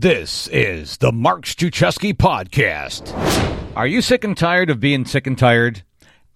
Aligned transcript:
This 0.00 0.46
is 0.52 0.98
the 0.98 1.10
Mark 1.10 1.44
Struczewski 1.44 2.14
Podcast. 2.14 3.12
Are 3.74 3.84
you 3.88 4.00
sick 4.00 4.22
and 4.22 4.36
tired 4.36 4.70
of 4.70 4.78
being 4.78 5.04
sick 5.04 5.26
and 5.26 5.36
tired? 5.36 5.82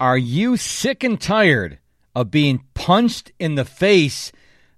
Are 0.00 0.18
you 0.18 0.56
sick 0.56 1.04
and 1.04 1.20
tired 1.20 1.78
of 2.12 2.32
being 2.32 2.64
punched 2.74 3.30
in 3.38 3.54
the 3.54 3.64
face 3.64 4.32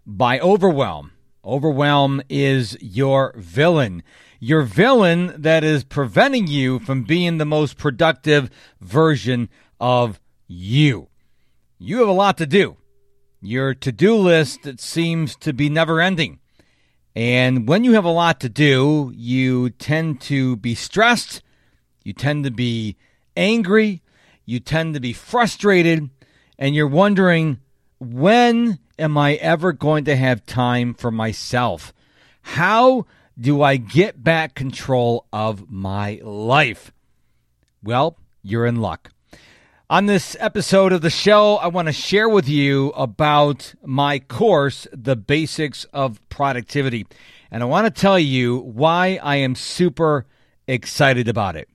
by 0.05 0.39
overwhelm? 0.39 1.13
Overwhelm 1.43 2.21
is 2.29 2.77
your 2.83 3.33
villain. 3.39 4.03
Your 4.39 4.61
villain 4.61 5.33
that 5.39 5.65
is 5.65 5.83
preventing 5.83 6.47
you 6.47 6.79
from 6.79 7.05
being 7.05 7.39
the 7.39 7.47
most 7.47 7.79
productive 7.79 8.51
version 8.83 9.49
of 9.81 10.21
you. 10.47 11.09
You 11.79 12.01
have 12.01 12.09
a 12.09 12.13
lot 12.13 12.37
to 12.37 12.47
do. 12.47 12.77
Your 13.41 13.73
to 13.77 13.91
do 13.91 14.15
list 14.15 14.67
it 14.67 14.79
seems 14.79 15.37
to 15.37 15.55
be 15.55 15.71
never 15.71 16.03
ending. 16.03 16.39
And 17.17 17.69
when 17.69 17.85
you 17.85 17.93
have 17.93 18.05
a 18.05 18.11
lot 18.11 18.41
to 18.41 18.49
do, 18.49 19.13
you 19.15 19.71
tend 19.71 20.21
to 20.23 20.57
be 20.57 20.75
stressed, 20.75 21.43
you 22.03 22.13
tend 22.13 22.45
to 22.45 22.51
be 22.51 22.97
angry, 23.37 24.03
you 24.45 24.59
tend 24.61 24.95
to 24.95 25.01
be 25.01 25.13
frustrated, 25.13 26.11
and 26.59 26.75
you're 26.75 26.89
wondering, 26.89 27.61
when 28.01 28.79
am 28.99 29.17
I 29.17 29.35
ever 29.35 29.73
going 29.73 30.05
to 30.07 30.17
have 30.17 30.45
time 30.45 30.93
for 30.93 31.11
myself? 31.11 31.93
How 32.43 33.07
do 33.39 33.63
I 33.63 33.77
get 33.77 34.23
back 34.23 34.55
control 34.55 35.27
of 35.33 35.71
my 35.71 36.21
life? 36.23 36.93
Well, 37.83 38.17
you're 38.43 38.67
in 38.67 38.77
luck. 38.77 39.14
On 39.91 40.07
this 40.07 40.35
episode 40.41 40.95
of 40.95 41.03
the 41.03 41.11
show, 41.11 41.57
I 41.57 41.67
want 41.67 41.89
to 41.89 41.93
share 41.93 42.27
with 42.27 42.49
you 42.49 42.89
about 42.93 43.75
my 43.85 44.19
course, 44.19 44.87
The 44.93 45.15
Basics 45.15 45.85
of 45.93 46.27
Productivity. 46.31 47.07
And 47.51 47.63
I 47.63 47.67
want 47.67 47.85
to 47.87 48.01
tell 48.01 48.19
you 48.19 48.61
why 48.61 49.21
I 49.23 49.37
am 49.37 49.55
super 49.55 50.25
excited 50.67 51.29
about 51.29 51.57
it. 51.57 51.69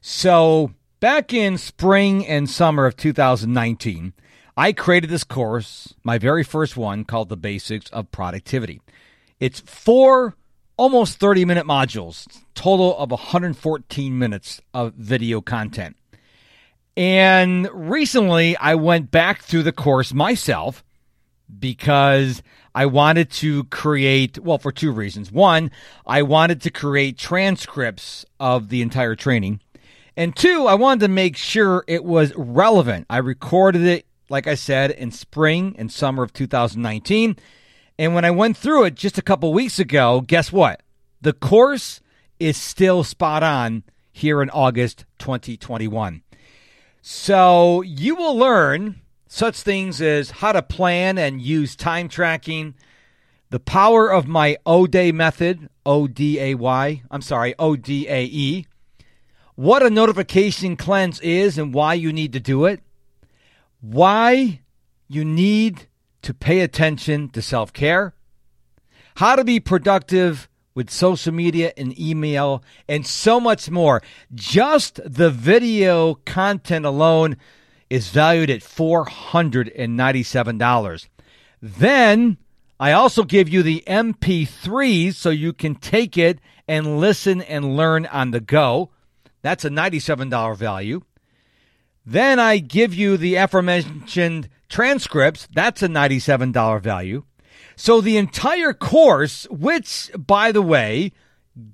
So, 0.00 0.74
back 1.00 1.34
in 1.34 1.58
spring 1.58 2.24
and 2.24 2.48
summer 2.48 2.86
of 2.86 2.96
2019, 2.96 4.12
I 4.56 4.72
created 4.72 5.10
this 5.10 5.24
course, 5.24 5.92
my 6.04 6.18
very 6.18 6.44
first 6.44 6.76
one, 6.76 7.04
called 7.04 7.30
The 7.30 7.36
Basics 7.36 7.90
of 7.90 8.12
Productivity. 8.12 8.80
It's 9.40 9.58
four 9.58 10.36
almost 10.76 11.18
30 11.18 11.44
minute 11.44 11.66
modules, 11.66 12.28
total 12.54 12.96
of 12.96 13.10
114 13.10 14.16
minutes 14.16 14.60
of 14.72 14.94
video 14.94 15.40
content. 15.40 15.96
And 16.96 17.68
recently, 17.72 18.56
I 18.56 18.76
went 18.76 19.10
back 19.10 19.42
through 19.42 19.64
the 19.64 19.72
course 19.72 20.14
myself 20.14 20.84
because 21.58 22.42
I 22.74 22.86
wanted 22.86 23.30
to 23.32 23.64
create, 23.64 24.38
well, 24.38 24.58
for 24.58 24.72
two 24.72 24.92
reasons. 24.92 25.30
One, 25.30 25.70
I 26.06 26.22
wanted 26.22 26.60
to 26.62 26.70
create 26.70 27.18
transcripts 27.18 28.24
of 28.40 28.68
the 28.68 28.82
entire 28.82 29.14
training. 29.14 29.60
And 30.16 30.34
two, 30.34 30.66
I 30.66 30.74
wanted 30.74 31.00
to 31.00 31.08
make 31.08 31.36
sure 31.36 31.84
it 31.88 32.04
was 32.04 32.32
relevant. 32.36 33.06
I 33.10 33.18
recorded 33.18 33.82
it, 33.82 34.06
like 34.28 34.46
I 34.46 34.54
said, 34.54 34.90
in 34.92 35.10
spring 35.10 35.74
and 35.78 35.90
summer 35.90 36.22
of 36.22 36.32
2019. 36.32 37.36
And 37.98 38.14
when 38.14 38.24
I 38.24 38.30
went 38.30 38.56
through 38.56 38.84
it 38.84 38.94
just 38.94 39.18
a 39.18 39.22
couple 39.22 39.52
weeks 39.52 39.78
ago, 39.78 40.20
guess 40.20 40.52
what? 40.52 40.82
The 41.20 41.32
course 41.32 42.00
is 42.38 42.56
still 42.56 43.04
spot 43.04 43.42
on 43.42 43.84
here 44.12 44.42
in 44.42 44.50
August 44.50 45.04
2021. 45.18 46.22
So 47.06 47.82
you 47.82 48.14
will 48.14 48.34
learn 48.34 49.02
such 49.28 49.60
things 49.60 50.00
as 50.00 50.30
how 50.30 50.52
to 50.52 50.62
plan 50.62 51.18
and 51.18 51.38
use 51.38 51.76
time 51.76 52.08
tracking, 52.08 52.76
the 53.50 53.60
power 53.60 54.08
of 54.10 54.26
my 54.26 54.56
O 54.64 54.86
Day 54.86 55.12
method, 55.12 55.68
O 55.84 56.06
D 56.06 56.40
A 56.40 56.54
Y, 56.54 57.02
I'm 57.10 57.20
sorry, 57.20 57.54
O 57.58 57.76
D 57.76 58.08
A 58.08 58.24
E, 58.24 58.66
what 59.54 59.82
a 59.82 59.90
notification 59.90 60.78
cleanse 60.78 61.20
is 61.20 61.58
and 61.58 61.74
why 61.74 61.92
you 61.92 62.10
need 62.10 62.32
to 62.32 62.40
do 62.40 62.64
it, 62.64 62.80
why 63.82 64.60
you 65.06 65.26
need 65.26 65.88
to 66.22 66.32
pay 66.32 66.60
attention 66.60 67.28
to 67.28 67.42
self 67.42 67.70
care, 67.74 68.14
how 69.16 69.36
to 69.36 69.44
be 69.44 69.60
productive 69.60 70.48
with 70.74 70.90
social 70.90 71.32
media 71.32 71.72
and 71.76 71.96
email, 71.98 72.62
and 72.88 73.06
so 73.06 73.38
much 73.38 73.70
more. 73.70 74.02
Just 74.34 74.98
the 75.04 75.30
video 75.30 76.14
content 76.26 76.84
alone 76.84 77.36
is 77.88 78.10
valued 78.10 78.50
at 78.50 78.60
$497. 78.60 81.08
Then 81.62 82.36
I 82.80 82.92
also 82.92 83.22
give 83.22 83.48
you 83.48 83.62
the 83.62 83.84
MP3s 83.86 85.14
so 85.14 85.30
you 85.30 85.52
can 85.52 85.76
take 85.76 86.18
it 86.18 86.40
and 86.66 86.98
listen 86.98 87.40
and 87.42 87.76
learn 87.76 88.06
on 88.06 88.32
the 88.32 88.40
go. 88.40 88.90
That's 89.42 89.64
a 89.64 89.70
$97 89.70 90.56
value. 90.56 91.02
Then 92.04 92.38
I 92.38 92.58
give 92.58 92.92
you 92.92 93.16
the 93.16 93.36
aforementioned 93.36 94.50
transcripts. 94.68 95.48
That's 95.54 95.82
a 95.82 95.88
$97 95.88 96.80
value. 96.80 97.24
So 97.76 98.00
the 98.00 98.16
entire 98.16 98.72
course, 98.72 99.46
which, 99.50 100.10
by 100.16 100.52
the 100.52 100.62
way, 100.62 101.12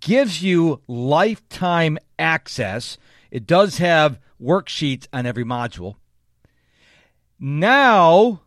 gives 0.01 0.43
you 0.43 0.83
lifetime 0.87 1.99
access, 2.19 2.99
it 3.31 3.47
does 3.47 3.79
have 3.79 4.19
worksheets 4.41 5.07
on 5.13 5.27
every 5.27 5.45
module. 5.45 5.97
Now, 7.39 8.43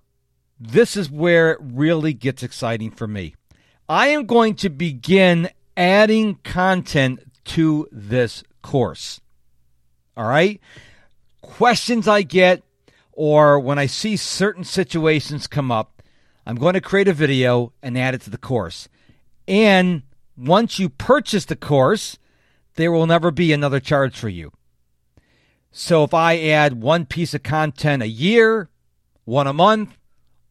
this 0.60 0.96
is 0.96 1.10
where 1.10 1.52
it 1.52 1.60
really 1.62 2.14
gets 2.14 2.44
exciting 2.44 2.92
for 2.92 3.08
me. 3.08 3.36
I 3.90 4.08
am 4.08 4.26
going 4.26 4.56
to 4.56 4.70
begin 4.70 5.50
adding 5.76 6.36
content 6.44 7.20
to 7.46 7.88
this 7.92 8.44
course. 8.62 9.20
All 10.16 10.28
right? 10.28 10.62
Questions 11.42 12.08
I 12.08 12.22
get, 12.22 12.64
or 13.12 13.60
when 13.60 13.78
I 13.78 13.88
see 13.88 14.16
certain 14.16 14.64
situations 14.64 15.48
come 15.48 15.72
up, 15.72 15.93
I'm 16.46 16.56
going 16.56 16.74
to 16.74 16.82
create 16.82 17.08
a 17.08 17.14
video 17.14 17.74
and 17.82 17.98
add 17.98 18.16
it 18.16 18.22
to 18.22 18.30
the 18.30 18.38
course. 18.38 18.90
And 19.48 20.04
once 20.38 20.80
you 20.80 20.90
purchase 20.90 21.46
the 21.46 21.56
course, 21.56 22.18
there 22.76 22.92
will 22.92 23.08
never 23.08 23.32
be 23.32 23.54
another 23.54 23.80
charge 23.80 24.18
for 24.18 24.30
you. 24.30 24.52
So 25.72 26.04
if 26.04 26.14
I 26.14 26.38
add 26.38 26.82
one 26.82 27.06
piece 27.06 27.34
of 27.34 27.44
content 27.44 28.04
a 28.04 28.08
year, 28.08 28.70
one 29.26 29.48
a 29.48 29.54
month, 29.54 29.98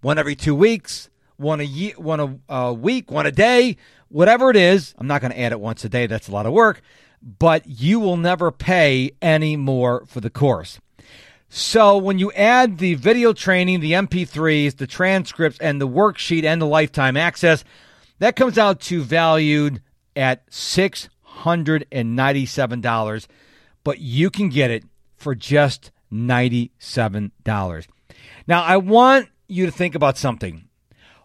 one 0.00 0.18
every 0.18 0.34
two 0.34 0.54
weeks, 0.54 1.10
one 1.36 1.60
a 1.60 1.64
year, 1.64 1.94
one 1.96 2.20
a, 2.20 2.38
a 2.48 2.74
week, 2.74 3.10
one 3.10 3.26
a 3.26 3.32
day, 3.32 3.76
whatever 4.08 4.50
it 4.50 4.56
is, 4.56 4.94
I'm 4.98 5.06
not 5.06 5.20
going 5.20 5.32
to 5.32 5.40
add 5.40 5.52
it 5.52 5.60
once 5.60 5.84
a 5.84 5.88
day. 5.88 6.06
That's 6.06 6.28
a 6.28 6.32
lot 6.32 6.46
of 6.46 6.52
work, 6.52 6.82
but 7.22 7.66
you 7.66 8.00
will 8.00 8.16
never 8.16 8.50
pay 8.50 9.12
any 9.20 9.56
more 9.56 10.04
for 10.06 10.20
the 10.20 10.30
course. 10.30 10.80
So 11.54 11.98
when 11.98 12.18
you 12.18 12.32
add 12.32 12.78
the 12.78 12.94
video 12.94 13.34
training, 13.34 13.80
the 13.80 13.92
MP3s, 13.92 14.78
the 14.78 14.86
transcripts, 14.86 15.58
and 15.58 15.78
the 15.78 15.86
worksheet 15.86 16.44
and 16.44 16.62
the 16.62 16.66
lifetime 16.66 17.14
access, 17.14 17.62
that 18.20 18.36
comes 18.36 18.56
out 18.56 18.80
to 18.80 19.02
valued 19.02 19.82
at 20.16 20.48
$697, 20.48 23.26
but 23.84 23.98
you 23.98 24.30
can 24.30 24.48
get 24.48 24.70
it 24.70 24.84
for 25.14 25.34
just 25.34 25.90
$97. 26.10 27.86
Now, 28.48 28.62
I 28.62 28.78
want 28.78 29.28
you 29.46 29.66
to 29.66 29.72
think 29.72 29.94
about 29.94 30.16
something. 30.16 30.70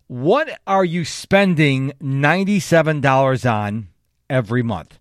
What 0.07 0.59
are 0.67 0.83
you 0.83 1.05
spending 1.05 1.93
$97 2.03 3.49
on 3.49 3.87
every 4.29 4.61
month? 4.61 4.99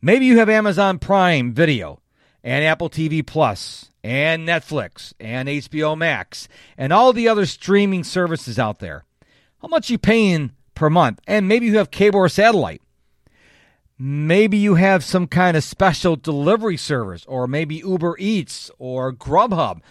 Maybe 0.00 0.26
you 0.26 0.38
have 0.38 0.48
Amazon 0.48 1.00
Prime 1.00 1.54
Video 1.54 2.00
and 2.42 2.64
Apple 2.64 2.90
TV 2.90 3.26
Plus 3.26 3.90
and 4.02 4.48
Netflix 4.48 5.12
and 5.20 5.48
HBO 5.48 5.96
Max 5.96 6.48
and 6.76 6.92
all 6.92 7.12
the 7.12 7.28
other 7.28 7.46
streaming 7.46 8.04
services 8.04 8.58
out 8.58 8.78
there. 8.78 9.04
How 9.60 9.68
much 9.68 9.90
you 9.90 9.98
paying 9.98 10.52
per 10.74 10.88
month? 10.88 11.20
And 11.26 11.48
maybe 11.48 11.66
you 11.66 11.76
have 11.76 11.90
cable 11.90 12.20
or 12.20 12.28
satellite. 12.28 12.82
Maybe 13.98 14.56
you 14.56 14.76
have 14.76 15.04
some 15.04 15.26
kind 15.26 15.56
of 15.56 15.62
special 15.62 16.16
delivery 16.16 16.78
service 16.78 17.26
or 17.26 17.46
maybe 17.46 17.76
Uber 17.76 18.16
Eats 18.18 18.70
or 18.78 19.12
Grubhub. 19.12 19.82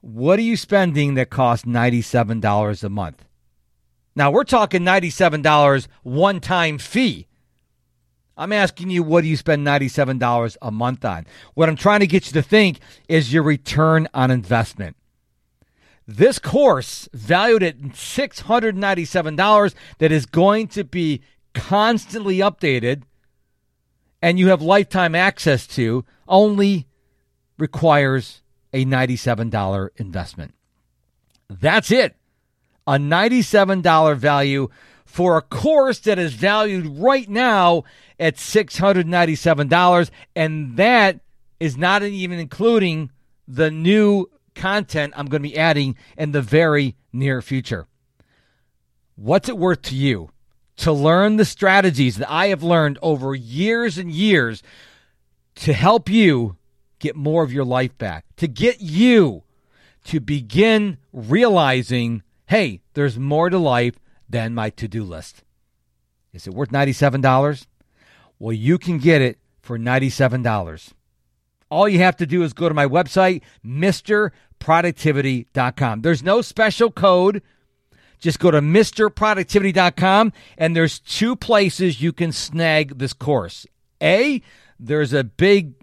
What 0.00 0.38
are 0.38 0.42
you 0.42 0.56
spending 0.56 1.14
that 1.14 1.28
costs 1.28 1.66
$97 1.66 2.84
a 2.84 2.88
month? 2.88 3.24
Now, 4.16 4.30
we're 4.30 4.44
talking 4.44 4.82
$97 4.82 5.88
one 6.02 6.40
time 6.40 6.78
fee. 6.78 7.26
I'm 8.36 8.52
asking 8.52 8.90
you, 8.90 9.02
what 9.02 9.22
do 9.22 9.28
you 9.28 9.36
spend 9.36 9.66
$97 9.66 10.56
a 10.60 10.70
month 10.70 11.04
on? 11.04 11.26
What 11.54 11.68
I'm 11.68 11.76
trying 11.76 12.00
to 12.00 12.06
get 12.06 12.26
you 12.26 12.32
to 12.32 12.42
think 12.42 12.80
is 13.08 13.32
your 13.32 13.42
return 13.42 14.08
on 14.12 14.30
investment. 14.30 14.96
This 16.06 16.38
course, 16.38 17.08
valued 17.12 17.62
at 17.62 17.78
$697, 17.78 19.74
that 19.98 20.12
is 20.12 20.26
going 20.26 20.68
to 20.68 20.84
be 20.84 21.22
constantly 21.54 22.38
updated 22.38 23.04
and 24.24 24.38
you 24.38 24.48
have 24.48 24.62
lifetime 24.62 25.14
access 25.14 25.66
to, 25.66 26.02
only 26.26 26.86
requires 27.58 28.40
a 28.72 28.86
$97 28.86 29.90
investment. 29.96 30.54
That's 31.50 31.90
it. 31.90 32.16
A 32.86 32.94
$97 32.94 34.16
value 34.16 34.70
for 35.14 35.36
a 35.36 35.42
course 35.42 36.00
that 36.00 36.18
is 36.18 36.34
valued 36.34 36.84
right 36.98 37.28
now 37.28 37.84
at 38.18 38.34
$697. 38.34 40.10
And 40.34 40.76
that 40.76 41.20
is 41.60 41.76
not 41.76 42.02
even 42.02 42.40
including 42.40 43.12
the 43.46 43.70
new 43.70 44.28
content 44.56 45.14
I'm 45.16 45.26
going 45.26 45.40
to 45.40 45.48
be 45.48 45.56
adding 45.56 45.96
in 46.18 46.32
the 46.32 46.42
very 46.42 46.96
near 47.12 47.40
future. 47.42 47.86
What's 49.14 49.48
it 49.48 49.56
worth 49.56 49.82
to 49.82 49.94
you 49.94 50.30
to 50.78 50.92
learn 50.92 51.36
the 51.36 51.44
strategies 51.44 52.16
that 52.16 52.28
I 52.28 52.48
have 52.48 52.64
learned 52.64 52.98
over 53.00 53.36
years 53.36 53.98
and 53.98 54.10
years 54.10 54.64
to 55.54 55.74
help 55.74 56.08
you 56.08 56.56
get 56.98 57.14
more 57.14 57.44
of 57.44 57.52
your 57.52 57.64
life 57.64 57.96
back, 57.98 58.24
to 58.38 58.48
get 58.48 58.80
you 58.80 59.44
to 60.06 60.18
begin 60.18 60.98
realizing, 61.12 62.24
hey, 62.46 62.80
there's 62.94 63.16
more 63.16 63.48
to 63.48 63.58
life 63.58 63.94
than 64.28 64.54
my 64.54 64.70
to 64.70 64.88
do 64.88 65.04
list. 65.04 65.44
Is 66.32 66.46
it 66.46 66.54
worth 66.54 66.70
$97? 66.70 67.66
Well, 68.38 68.52
you 68.52 68.78
can 68.78 68.98
get 68.98 69.20
it 69.22 69.38
for 69.62 69.78
$97. 69.78 70.92
All 71.70 71.88
you 71.88 72.00
have 72.00 72.16
to 72.16 72.26
do 72.26 72.42
is 72.42 72.52
go 72.52 72.68
to 72.68 72.74
my 72.74 72.86
website, 72.86 73.42
MisterProductivity.com. 73.64 76.02
There's 76.02 76.22
no 76.22 76.42
special 76.42 76.90
code. 76.90 77.42
Just 78.18 78.38
go 78.38 78.50
to 78.50 78.60
MisterProductivity.com, 78.60 80.32
and 80.56 80.76
there's 80.76 80.98
two 80.98 81.36
places 81.36 82.00
you 82.00 82.12
can 82.12 82.32
snag 82.32 82.98
this 82.98 83.12
course. 83.12 83.66
A, 84.02 84.40
there's 84.78 85.12
a 85.12 85.24
big 85.24 85.74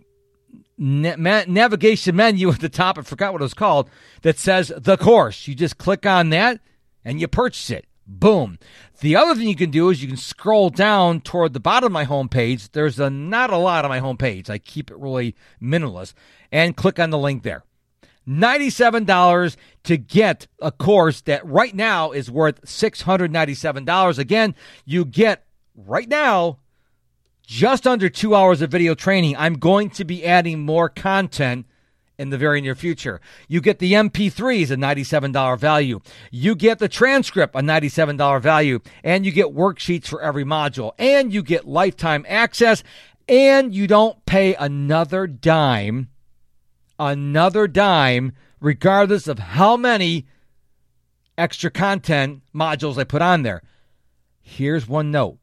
navigation 0.77 2.15
menu 2.15 2.49
at 2.49 2.59
the 2.59 2.69
top, 2.69 2.97
I 2.97 3.03
forgot 3.03 3.33
what 3.33 3.41
it 3.41 3.43
was 3.43 3.53
called, 3.53 3.89
that 4.23 4.39
says 4.39 4.73
the 4.75 4.97
course. 4.97 5.47
You 5.47 5.55
just 5.55 5.77
click 5.77 6.05
on 6.05 6.31
that 6.31 6.59
and 7.05 7.21
you 7.21 7.27
purchase 7.27 7.69
it. 7.69 7.85
Boom. 8.07 8.57
The 8.99 9.15
other 9.15 9.35
thing 9.35 9.47
you 9.47 9.55
can 9.55 9.71
do 9.71 9.89
is 9.89 10.01
you 10.01 10.07
can 10.07 10.17
scroll 10.17 10.69
down 10.69 11.21
toward 11.21 11.53
the 11.53 11.59
bottom 11.59 11.87
of 11.87 11.91
my 11.91 12.05
homepage. 12.05 12.71
There's 12.71 12.99
a, 12.99 13.09
not 13.09 13.51
a 13.51 13.57
lot 13.57 13.85
on 13.85 13.89
my 13.89 13.99
homepage. 13.99 14.49
I 14.49 14.57
keep 14.57 14.91
it 14.91 14.97
really 14.97 15.35
minimalist 15.61 16.13
and 16.51 16.75
click 16.75 16.99
on 16.99 17.09
the 17.09 17.17
link 17.17 17.43
there. 17.43 17.63
$97 18.27 19.55
to 19.83 19.97
get 19.97 20.47
a 20.61 20.71
course 20.71 21.21
that 21.21 21.45
right 21.45 21.75
now 21.75 22.11
is 22.11 22.29
worth 22.29 22.61
$697. 22.61 24.17
Again, 24.19 24.55
you 24.85 25.05
get 25.05 25.45
right 25.75 26.07
now 26.07 26.59
just 27.45 27.87
under 27.87 28.09
two 28.09 28.35
hours 28.35 28.61
of 28.61 28.71
video 28.71 28.93
training. 28.93 29.35
I'm 29.37 29.55
going 29.55 29.89
to 29.91 30.05
be 30.05 30.25
adding 30.25 30.59
more 30.59 30.89
content 30.89 31.65
in 32.21 32.29
the 32.29 32.37
very 32.37 32.61
near 32.61 32.75
future. 32.75 33.19
You 33.47 33.59
get 33.61 33.79
the 33.79 33.93
MP3s, 33.93 34.69
a 34.69 34.75
$97 34.75 35.57
value. 35.57 35.99
You 36.29 36.55
get 36.55 36.77
the 36.77 36.87
transcript, 36.87 37.55
a 37.55 37.59
$97 37.59 38.39
value. 38.39 38.79
And 39.03 39.25
you 39.25 39.31
get 39.31 39.47
worksheets 39.47 40.05
for 40.05 40.21
every 40.21 40.45
module. 40.45 40.93
And 40.99 41.33
you 41.33 41.41
get 41.41 41.67
lifetime 41.67 42.23
access. 42.29 42.83
And 43.27 43.73
you 43.73 43.87
don't 43.87 44.23
pay 44.25 44.53
another 44.53 45.25
dime, 45.25 46.09
another 46.99 47.67
dime, 47.67 48.33
regardless 48.59 49.27
of 49.27 49.39
how 49.39 49.75
many 49.75 50.27
extra 51.37 51.71
content 51.71 52.43
modules 52.53 52.97
I 52.99 53.03
put 53.03 53.23
on 53.23 53.41
there. 53.41 53.63
Here's 54.41 54.87
one 54.87 55.09
note 55.09 55.39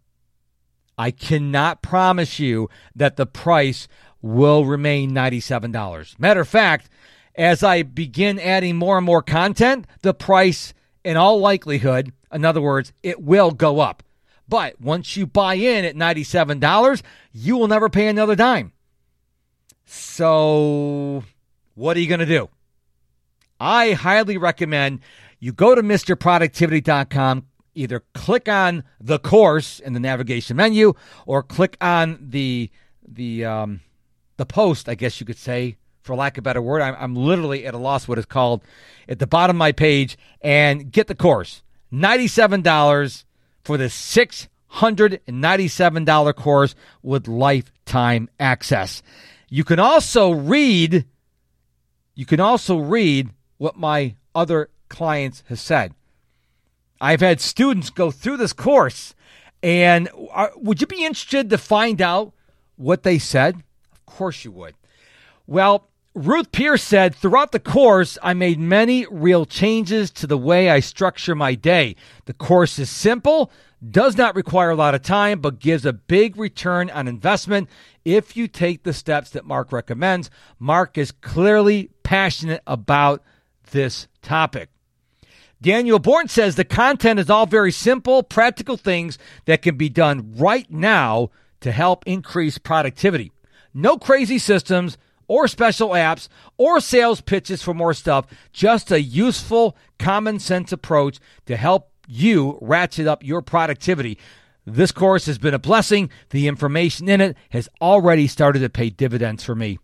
I 0.98 1.12
cannot 1.12 1.82
promise 1.82 2.38
you 2.38 2.68
that 2.94 3.16
the 3.16 3.26
price 3.26 3.88
will 4.22 4.64
remain 4.64 5.12
$97. 5.12 6.18
Matter 6.18 6.40
of 6.40 6.48
fact, 6.48 6.90
as 7.34 7.62
I 7.62 7.82
begin 7.82 8.38
adding 8.38 8.76
more 8.76 8.96
and 8.96 9.06
more 9.06 9.22
content, 9.22 9.86
the 10.02 10.14
price, 10.14 10.74
in 11.04 11.16
all 11.16 11.38
likelihood, 11.38 12.12
in 12.32 12.44
other 12.44 12.60
words, 12.60 12.92
it 13.02 13.22
will 13.22 13.52
go 13.52 13.80
up. 13.80 14.02
But 14.48 14.80
once 14.80 15.16
you 15.16 15.26
buy 15.26 15.54
in 15.54 15.84
at 15.84 15.94
$97, 15.94 17.02
you 17.32 17.56
will 17.56 17.68
never 17.68 17.88
pay 17.88 18.08
another 18.08 18.34
dime. 18.34 18.72
So, 19.84 21.24
what 21.74 21.96
are 21.96 22.00
you 22.00 22.08
going 22.08 22.20
to 22.20 22.26
do? 22.26 22.48
I 23.60 23.92
highly 23.92 24.36
recommend 24.36 25.00
you 25.40 25.52
go 25.52 25.74
to 25.74 25.82
MisterProductivity.com, 25.82 27.46
either 27.74 28.02
click 28.14 28.48
on 28.48 28.84
the 29.00 29.18
course 29.18 29.80
in 29.80 29.92
the 29.92 30.00
navigation 30.00 30.56
menu 30.56 30.94
or 31.26 31.42
click 31.42 31.76
on 31.80 32.18
the 32.20 32.70
the 33.06 33.44
um, 33.44 33.80
the 34.38 34.46
post, 34.46 34.88
I 34.88 34.94
guess 34.94 35.20
you 35.20 35.26
could 35.26 35.36
say, 35.36 35.76
for 36.00 36.16
lack 36.16 36.38
of 36.38 36.42
a 36.42 36.42
better 36.42 36.62
word. 36.62 36.80
I'm, 36.80 36.96
I'm 36.98 37.14
literally 37.14 37.66
at 37.66 37.74
a 37.74 37.78
loss 37.78 38.08
what 38.08 38.16
it's 38.16 38.26
called 38.26 38.62
at 39.08 39.18
the 39.18 39.26
bottom 39.26 39.56
of 39.56 39.58
my 39.58 39.72
page 39.72 40.16
and 40.40 40.90
get 40.90 41.06
the 41.06 41.14
course. 41.14 41.62
$97 41.92 43.24
for 43.62 43.76
the 43.76 43.84
$697 43.84 46.34
course 46.34 46.74
with 47.02 47.28
lifetime 47.28 48.30
access. 48.40 49.02
You 49.50 49.64
can 49.64 49.78
also 49.78 50.30
read 50.30 51.04
you 52.14 52.24
can 52.26 52.40
also 52.40 52.78
read 52.78 53.30
what 53.58 53.76
my 53.76 54.14
other 54.34 54.70
clients 54.88 55.44
have 55.48 55.60
said. 55.60 55.94
I've 57.00 57.20
had 57.20 57.40
students 57.40 57.90
go 57.90 58.10
through 58.10 58.38
this 58.38 58.52
course 58.52 59.14
and 59.62 60.08
are, 60.32 60.50
would 60.56 60.80
you 60.80 60.88
be 60.88 61.04
interested 61.04 61.48
to 61.50 61.58
find 61.58 62.02
out 62.02 62.32
what 62.74 63.04
they 63.04 63.20
said? 63.20 63.62
Course 64.08 64.44
you 64.44 64.52
would. 64.52 64.74
Well, 65.46 65.88
Ruth 66.14 66.50
Pierce 66.50 66.82
said, 66.82 67.14
throughout 67.14 67.52
the 67.52 67.60
course, 67.60 68.18
I 68.22 68.34
made 68.34 68.58
many 68.58 69.06
real 69.10 69.46
changes 69.46 70.10
to 70.12 70.26
the 70.26 70.38
way 70.38 70.68
I 70.68 70.80
structure 70.80 71.34
my 71.34 71.54
day. 71.54 71.94
The 72.24 72.32
course 72.32 72.78
is 72.78 72.90
simple, 72.90 73.52
does 73.88 74.16
not 74.16 74.34
require 74.34 74.70
a 74.70 74.76
lot 74.76 74.96
of 74.96 75.02
time, 75.02 75.40
but 75.40 75.60
gives 75.60 75.86
a 75.86 75.92
big 75.92 76.36
return 76.36 76.90
on 76.90 77.06
investment 77.06 77.68
if 78.04 78.36
you 78.36 78.48
take 78.48 78.82
the 78.82 78.92
steps 78.92 79.30
that 79.30 79.44
Mark 79.44 79.70
recommends. 79.70 80.30
Mark 80.58 80.98
is 80.98 81.12
clearly 81.12 81.90
passionate 82.02 82.62
about 82.66 83.22
this 83.70 84.08
topic. 84.20 84.70
Daniel 85.60 85.98
Bourne 85.98 86.28
says 86.28 86.56
the 86.56 86.64
content 86.64 87.20
is 87.20 87.30
all 87.30 87.46
very 87.46 87.72
simple, 87.72 88.22
practical 88.22 88.76
things 88.76 89.18
that 89.44 89.62
can 89.62 89.76
be 89.76 89.88
done 89.88 90.34
right 90.36 90.70
now 90.70 91.30
to 91.60 91.72
help 91.72 92.04
increase 92.06 92.58
productivity. 92.58 93.32
No 93.74 93.98
crazy 93.98 94.38
systems 94.38 94.98
or 95.28 95.46
special 95.46 95.90
apps 95.90 96.28
or 96.56 96.80
sales 96.80 97.20
pitches 97.20 97.62
for 97.62 97.74
more 97.74 97.94
stuff. 97.94 98.26
Just 98.52 98.90
a 98.90 99.00
useful, 99.00 99.76
common 99.98 100.38
sense 100.38 100.72
approach 100.72 101.18
to 101.46 101.56
help 101.56 101.92
you 102.08 102.58
ratchet 102.62 103.06
up 103.06 103.22
your 103.22 103.42
productivity. 103.42 104.18
This 104.64 104.92
course 104.92 105.26
has 105.26 105.38
been 105.38 105.54
a 105.54 105.58
blessing. 105.58 106.10
The 106.30 106.48
information 106.48 107.08
in 107.08 107.20
it 107.20 107.36
has 107.50 107.68
already 107.80 108.26
started 108.26 108.60
to 108.60 108.70
pay 108.70 108.90
dividends 108.90 109.44
for 109.44 109.54
me. 109.54 109.78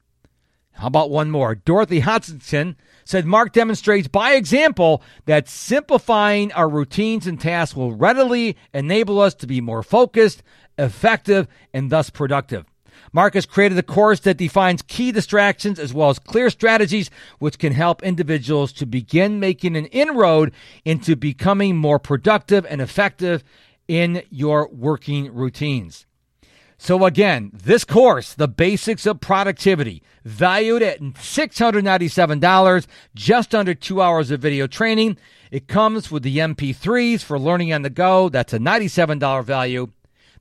How 0.72 0.88
about 0.88 1.10
one 1.10 1.30
more? 1.30 1.54
Dorothy 1.54 2.00
Hodgson 2.00 2.76
said 3.04 3.26
Mark 3.26 3.52
demonstrates 3.52 4.08
by 4.08 4.32
example 4.32 5.02
that 5.26 5.48
simplifying 5.48 6.52
our 6.52 6.68
routines 6.68 7.26
and 7.26 7.40
tasks 7.40 7.76
will 7.76 7.92
readily 7.94 8.56
enable 8.72 9.20
us 9.20 9.34
to 9.34 9.46
be 9.46 9.60
more 9.60 9.84
focused, 9.84 10.42
effective, 10.76 11.46
and 11.72 11.90
thus 11.90 12.10
productive. 12.10 12.64
Marcus 13.14 13.46
created 13.46 13.78
a 13.78 13.82
course 13.82 14.18
that 14.20 14.36
defines 14.36 14.82
key 14.82 15.12
distractions 15.12 15.78
as 15.78 15.94
well 15.94 16.10
as 16.10 16.18
clear 16.18 16.50
strategies 16.50 17.10
which 17.38 17.60
can 17.60 17.72
help 17.72 18.02
individuals 18.02 18.72
to 18.72 18.84
begin 18.84 19.38
making 19.38 19.76
an 19.76 19.86
inroad 19.86 20.52
into 20.84 21.14
becoming 21.14 21.76
more 21.76 22.00
productive 22.00 22.66
and 22.68 22.80
effective 22.80 23.44
in 23.86 24.24
your 24.30 24.68
working 24.68 25.32
routines. 25.32 26.06
So 26.76 27.04
again, 27.04 27.52
this 27.54 27.84
course, 27.84 28.34
The 28.34 28.48
Basics 28.48 29.06
of 29.06 29.20
Productivity, 29.20 30.02
valued 30.24 30.82
at 30.82 31.00
$697, 31.00 32.86
just 33.14 33.54
under 33.54 33.74
2 33.74 34.02
hours 34.02 34.32
of 34.32 34.40
video 34.40 34.66
training. 34.66 35.18
It 35.52 35.68
comes 35.68 36.10
with 36.10 36.24
the 36.24 36.38
MP3s 36.38 37.22
for 37.22 37.38
learning 37.38 37.72
on 37.72 37.82
the 37.82 37.90
go, 37.90 38.28
that's 38.28 38.52
a 38.52 38.58
$97 38.58 39.44
value. 39.44 39.92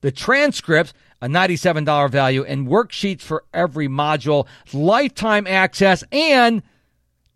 The 0.04 0.12
transcripts 0.12 0.94
a 1.24 1.28
$97 1.28 2.10
value, 2.10 2.44
and 2.44 2.68
worksheets 2.68 3.22
for 3.22 3.46
every 3.54 3.88
module, 3.88 4.46
lifetime 4.74 5.48
access, 5.48 6.04
and 6.12 6.62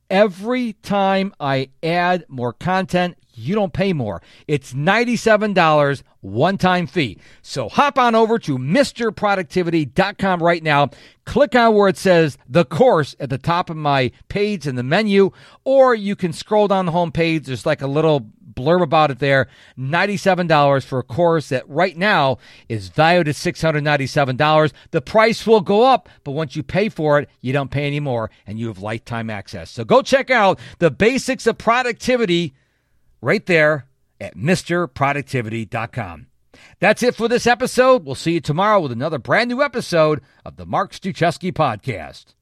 every 0.09 0.73
time 0.73 1.33
I 1.39 1.69
add 1.81 2.25
more 2.27 2.51
content, 2.51 3.17
you 3.37 3.55
don't 3.55 3.73
pay 3.73 3.93
more. 3.93 4.21
It's 4.47 4.73
$97 4.73 6.03
one 6.21 6.57
time 6.57 6.87
fee. 6.87 7.19
So 7.41 7.69
hop 7.69 7.97
on 7.97 8.15
over 8.15 8.39
to 8.39 8.57
MisterProductivity.com 8.57 10.41
right 10.41 10.63
now. 10.63 10.89
Click 11.25 11.55
on 11.55 11.75
where 11.75 11.89
it 11.89 11.97
says 11.97 12.37
the 12.47 12.65
course 12.65 13.15
at 13.19 13.29
the 13.29 13.37
top 13.37 13.69
of 13.69 13.77
my 13.77 14.11
page 14.29 14.65
in 14.65 14.75
the 14.75 14.83
menu, 14.83 15.31
or 15.63 15.93
you 15.93 16.15
can 16.15 16.33
scroll 16.33 16.67
down 16.67 16.85
the 16.85 16.91
home 16.91 17.11
page. 17.11 17.45
There's 17.45 17.65
like 17.65 17.81
a 17.81 17.87
little 17.87 18.27
blurb 18.57 18.81
about 18.81 19.11
it 19.11 19.19
there. 19.19 19.47
$97 19.77 20.83
for 20.83 20.99
a 20.99 21.03
course 21.03 21.49
that 21.49 21.67
right 21.69 21.95
now 21.95 22.39
is 22.67 22.89
valued 22.89 23.27
at 23.27 23.35
$697. 23.35 24.73
The 24.91 25.01
price 25.01 25.45
will 25.45 25.61
go 25.61 25.83
up, 25.83 26.09
but 26.23 26.31
once 26.31 26.55
you 26.55 26.63
pay 26.63 26.89
for 26.89 27.19
it, 27.19 27.29
you 27.41 27.53
don't 27.53 27.71
pay 27.71 27.85
anymore 27.85 28.31
and 28.45 28.59
you 28.59 28.67
have 28.67 28.79
lifetime 28.79 29.29
access. 29.29 29.69
So 29.69 29.83
go 29.83 30.01
check 30.01 30.29
out 30.31 30.59
the 30.79 30.91
basics 30.91 31.45
of 31.45 31.57
productivity 31.57 32.55
right 33.21 33.45
there 33.45 33.87
at 34.19 34.35
MisterProductivity.com. 34.35 36.27
That's 36.79 37.03
it 37.03 37.15
for 37.15 37.27
this 37.27 37.45
episode. 37.45 38.05
We'll 38.05 38.15
see 38.15 38.33
you 38.33 38.41
tomorrow 38.41 38.79
with 38.79 38.91
another 38.91 39.19
brand 39.19 39.49
new 39.49 39.61
episode 39.61 40.21
of 40.43 40.55
the 40.57 40.65
Mark 40.65 40.91
Struczewski 40.91 41.53
Podcast. 41.53 42.33